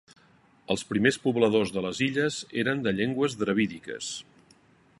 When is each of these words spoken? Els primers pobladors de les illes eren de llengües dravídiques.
Els 0.75 0.83
primers 0.93 1.19
pobladors 1.25 1.73
de 1.75 1.83
les 1.87 2.01
illes 2.07 2.39
eren 2.63 2.81
de 2.87 2.95
llengües 3.01 3.37
dravídiques. 3.43 4.09